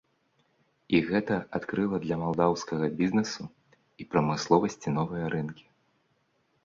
І 0.99 1.01
гэта 1.09 1.35
адкрыла 1.59 1.99
для 2.07 2.15
малдаўскага 2.23 2.85
бізнэсу 3.01 3.43
і 3.51 4.03
прамысловасці 4.15 4.87
новыя 5.01 5.25
рынкі. 5.35 5.65